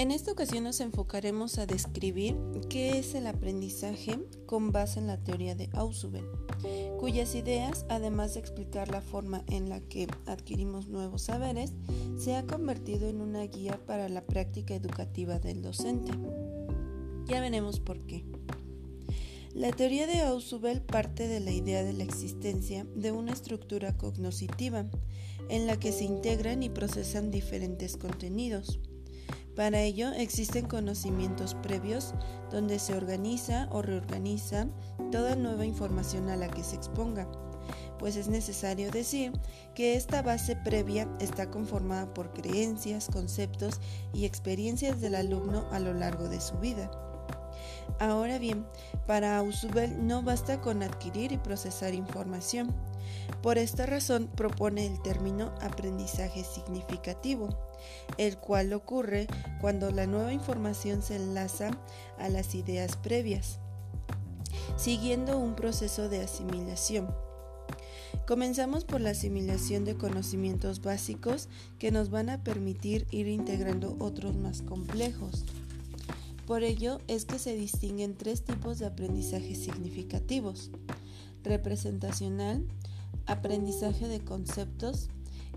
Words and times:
En 0.00 0.12
esta 0.12 0.32
ocasión 0.32 0.64
nos 0.64 0.80
enfocaremos 0.80 1.58
a 1.58 1.66
describir 1.66 2.34
qué 2.70 2.98
es 2.98 3.14
el 3.14 3.26
aprendizaje 3.26 4.18
con 4.46 4.72
base 4.72 4.98
en 4.98 5.06
la 5.06 5.22
teoría 5.22 5.54
de 5.54 5.68
Ausubel, 5.74 6.24
cuyas 6.98 7.34
ideas, 7.34 7.84
además 7.90 8.32
de 8.32 8.40
explicar 8.40 8.88
la 8.88 9.02
forma 9.02 9.44
en 9.48 9.68
la 9.68 9.80
que 9.82 10.08
adquirimos 10.24 10.88
nuevos 10.88 11.24
saberes, 11.24 11.74
se 12.16 12.34
ha 12.34 12.46
convertido 12.46 13.10
en 13.10 13.20
una 13.20 13.42
guía 13.42 13.78
para 13.86 14.08
la 14.08 14.22
práctica 14.22 14.74
educativa 14.74 15.38
del 15.38 15.60
docente. 15.60 16.12
Ya 17.26 17.42
veremos 17.42 17.78
por 17.78 17.98
qué. 18.06 18.24
La 19.52 19.70
teoría 19.70 20.06
de 20.06 20.22
Ausubel 20.22 20.80
parte 20.80 21.28
de 21.28 21.40
la 21.40 21.50
idea 21.50 21.84
de 21.84 21.92
la 21.92 22.04
existencia 22.04 22.86
de 22.94 23.12
una 23.12 23.34
estructura 23.34 23.98
cognoscitiva 23.98 24.86
en 25.50 25.66
la 25.66 25.78
que 25.78 25.92
se 25.92 26.04
integran 26.04 26.62
y 26.62 26.70
procesan 26.70 27.30
diferentes 27.30 27.98
contenidos 27.98 28.80
para 29.60 29.82
ello 29.82 30.10
existen 30.12 30.66
conocimientos 30.66 31.54
previos 31.54 32.14
donde 32.50 32.78
se 32.78 32.94
organiza 32.94 33.68
o 33.70 33.82
reorganiza 33.82 34.66
toda 35.12 35.36
nueva 35.36 35.66
información 35.66 36.30
a 36.30 36.36
la 36.36 36.48
que 36.48 36.64
se 36.64 36.76
exponga, 36.76 37.30
pues 37.98 38.16
es 38.16 38.28
necesario 38.28 38.90
decir 38.90 39.32
que 39.74 39.96
esta 39.96 40.22
base 40.22 40.56
previa 40.56 41.06
está 41.20 41.50
conformada 41.50 42.14
por 42.14 42.32
creencias, 42.32 43.10
conceptos 43.12 43.82
y 44.14 44.24
experiencias 44.24 45.02
del 45.02 45.14
alumno 45.14 45.66
a 45.72 45.78
lo 45.78 45.92
largo 45.92 46.30
de 46.30 46.40
su 46.40 46.56
vida. 46.56 46.90
Ahora 47.98 48.38
bien, 48.38 48.64
para 49.06 49.36
Ausubel 49.36 50.06
no 50.06 50.22
basta 50.22 50.62
con 50.62 50.82
adquirir 50.82 51.32
y 51.32 51.36
procesar 51.36 51.92
información. 51.92 52.74
Por 53.42 53.56
esta 53.56 53.86
razón 53.86 54.28
propone 54.28 54.86
el 54.86 55.00
término 55.02 55.54
aprendizaje 55.62 56.44
significativo, 56.44 57.48
el 58.18 58.36
cual 58.36 58.72
ocurre 58.72 59.26
cuando 59.60 59.90
la 59.90 60.06
nueva 60.06 60.32
información 60.32 61.02
se 61.02 61.16
enlaza 61.16 61.70
a 62.18 62.28
las 62.28 62.54
ideas 62.54 62.96
previas, 62.96 63.58
siguiendo 64.76 65.38
un 65.38 65.54
proceso 65.54 66.08
de 66.08 66.20
asimilación. 66.20 67.08
Comenzamos 68.26 68.84
por 68.84 69.00
la 69.00 69.10
asimilación 69.10 69.84
de 69.84 69.96
conocimientos 69.96 70.82
básicos 70.82 71.48
que 71.78 71.90
nos 71.90 72.10
van 72.10 72.28
a 72.28 72.44
permitir 72.44 73.06
ir 73.10 73.26
integrando 73.26 73.96
otros 73.98 74.36
más 74.36 74.62
complejos. 74.62 75.44
Por 76.46 76.62
ello 76.62 77.00
es 77.06 77.24
que 77.24 77.38
se 77.38 77.54
distinguen 77.54 78.16
tres 78.16 78.44
tipos 78.44 78.78
de 78.78 78.86
aprendizaje 78.86 79.54
significativos, 79.54 80.70
representacional, 81.42 82.66
aprendizaje 83.26 84.08
de 84.08 84.20
conceptos 84.20 85.08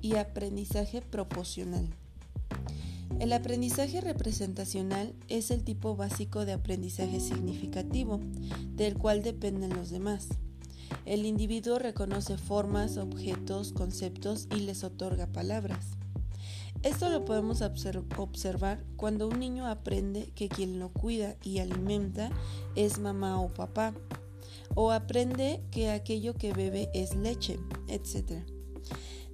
y 0.00 0.16
aprendizaje 0.16 1.00
proporcional. 1.02 1.88
El 3.20 3.32
aprendizaje 3.32 4.00
representacional 4.00 5.14
es 5.28 5.50
el 5.50 5.62
tipo 5.62 5.96
básico 5.96 6.44
de 6.44 6.52
aprendizaje 6.52 7.20
significativo, 7.20 8.20
del 8.74 8.96
cual 8.96 9.22
dependen 9.22 9.76
los 9.76 9.90
demás. 9.90 10.28
El 11.04 11.24
individuo 11.24 11.78
reconoce 11.78 12.36
formas, 12.36 12.96
objetos, 12.96 13.72
conceptos 13.72 14.48
y 14.54 14.60
les 14.60 14.82
otorga 14.84 15.26
palabras. 15.26 15.86
Esto 16.82 17.10
lo 17.10 17.24
podemos 17.24 17.62
observar 17.62 18.82
cuando 18.96 19.28
un 19.28 19.38
niño 19.38 19.66
aprende 19.66 20.32
que 20.34 20.48
quien 20.48 20.80
lo 20.80 20.88
cuida 20.88 21.36
y 21.44 21.58
alimenta 21.58 22.30
es 22.74 22.98
mamá 22.98 23.40
o 23.40 23.48
papá, 23.48 23.94
o 24.74 24.90
aprende 24.90 25.62
que 25.70 25.90
aquello 25.90 26.34
que 26.34 26.52
bebe 26.52 26.90
es 26.94 27.14
leche, 27.14 27.58
etc. 27.88 28.42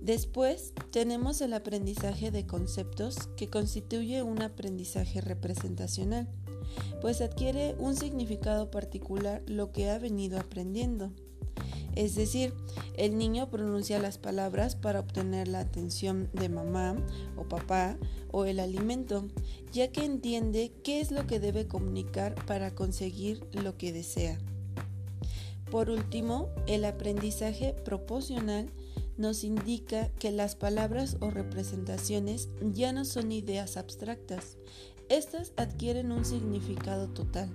Después 0.01 0.73
tenemos 0.91 1.41
el 1.41 1.53
aprendizaje 1.53 2.31
de 2.31 2.47
conceptos 2.47 3.29
que 3.37 3.49
constituye 3.49 4.23
un 4.23 4.43
aprendizaje 4.43 5.21
representacional, 5.21 6.29
pues 7.01 7.21
adquiere 7.21 7.75
un 7.79 7.97
significado 7.97 8.71
particular 8.71 9.43
lo 9.47 9.73
que 9.73 9.91
ha 9.91 9.99
venido 9.99 10.39
aprendiendo. 10.39 11.13
Es 11.97 12.15
decir, 12.15 12.55
el 12.97 13.19
niño 13.19 13.51
pronuncia 13.51 13.99
las 13.99 14.19
palabras 14.19 14.77
para 14.77 15.01
obtener 15.01 15.49
la 15.49 15.61
atención 15.61 16.31
de 16.33 16.49
mamá 16.49 16.97
o 17.37 17.49
papá 17.49 17.99
o 18.31 18.45
el 18.45 18.61
alimento, 18.61 19.27
ya 19.73 19.91
que 19.91 20.05
entiende 20.05 20.73
qué 20.85 21.01
es 21.01 21.11
lo 21.11 21.27
que 21.27 21.41
debe 21.41 21.67
comunicar 21.67 22.37
para 22.47 22.73
conseguir 22.73 23.41
lo 23.53 23.77
que 23.77 23.93
desea. 23.93 24.39
Por 25.71 25.91
último, 25.91 26.49
el 26.67 26.85
aprendizaje 26.85 27.75
proporcional 27.85 28.71
nos 29.19 29.45
indica 29.45 30.09
que 30.19 30.31
las 30.31 30.55
palabras 30.55 31.17
o 31.21 31.31
representaciones 31.31 32.49
ya 32.61 32.93
no 32.93 33.05
son 33.05 33.33
ideas 33.33 33.77
abstractas, 33.77 34.57
estas 35.09 35.53
adquieren 35.57 36.13
un 36.13 36.25
significado 36.25 37.09
total. 37.09 37.51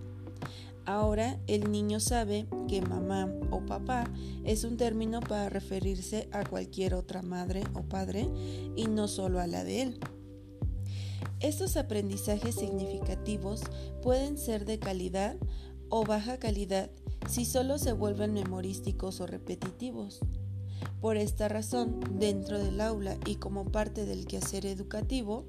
Ahora 0.85 1.39
el 1.47 1.71
niño 1.71 1.99
sabe 1.99 2.45
que 2.67 2.81
mamá 2.81 3.31
o 3.51 3.65
papá 3.65 4.03
es 4.43 4.65
un 4.65 4.75
término 4.75 5.21
para 5.21 5.49
referirse 5.49 6.27
a 6.31 6.43
cualquier 6.43 6.93
otra 6.93 7.21
madre 7.21 7.63
o 7.73 7.83
padre 7.83 8.27
y 8.75 8.87
no 8.87 9.07
solo 9.07 9.39
a 9.39 9.47
la 9.47 9.63
de 9.63 9.83
él. 9.83 9.99
Estos 11.39 11.77
aprendizajes 11.77 12.55
significativos 12.55 13.61
pueden 14.01 14.37
ser 14.37 14.65
de 14.65 14.79
calidad 14.79 15.37
o 15.89 16.03
baja 16.03 16.37
calidad 16.37 16.89
si 17.27 17.45
solo 17.45 17.77
se 17.77 17.93
vuelven 17.93 18.33
memorísticos 18.33 19.19
o 19.21 19.27
repetitivos. 19.27 20.19
Por 20.99 21.17
esta 21.17 21.47
razón, 21.47 21.99
dentro 22.19 22.59
del 22.59 22.81
aula 22.81 23.17
y 23.25 23.35
como 23.35 23.71
parte 23.71 24.05
del 24.05 24.25
quehacer 24.25 24.65
educativo, 24.65 25.45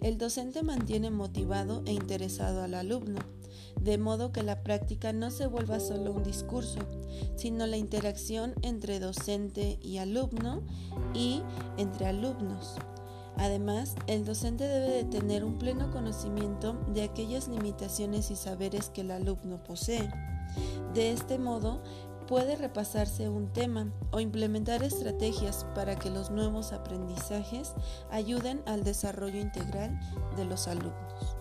el 0.00 0.18
docente 0.18 0.62
mantiene 0.62 1.10
motivado 1.10 1.82
e 1.86 1.92
interesado 1.92 2.62
al 2.62 2.74
alumno 2.74 3.20
de 3.80 3.98
modo 3.98 4.32
que 4.32 4.42
la 4.42 4.62
práctica 4.62 5.12
no 5.12 5.30
se 5.30 5.46
vuelva 5.46 5.80
solo 5.80 6.12
un 6.12 6.22
discurso, 6.22 6.80
sino 7.36 7.66
la 7.66 7.76
interacción 7.76 8.54
entre 8.62 8.98
docente 8.98 9.78
y 9.82 9.98
alumno 9.98 10.62
y 11.14 11.42
entre 11.76 12.06
alumnos. 12.06 12.76
Además, 13.36 13.94
el 14.08 14.24
docente 14.24 14.64
debe 14.66 14.88
de 14.88 15.04
tener 15.04 15.44
un 15.44 15.58
pleno 15.58 15.92
conocimiento 15.92 16.74
de 16.92 17.04
aquellas 17.04 17.46
limitaciones 17.46 18.32
y 18.32 18.36
saberes 18.36 18.90
que 18.90 19.02
el 19.02 19.12
alumno 19.12 19.62
posee. 19.62 20.10
De 20.98 21.12
este 21.12 21.38
modo, 21.38 21.80
puede 22.26 22.56
repasarse 22.56 23.28
un 23.28 23.52
tema 23.52 23.92
o 24.10 24.18
implementar 24.18 24.82
estrategias 24.82 25.64
para 25.72 25.94
que 25.94 26.10
los 26.10 26.32
nuevos 26.32 26.72
aprendizajes 26.72 27.72
ayuden 28.10 28.64
al 28.66 28.82
desarrollo 28.82 29.38
integral 29.38 29.96
de 30.36 30.44
los 30.44 30.66
alumnos. 30.66 31.37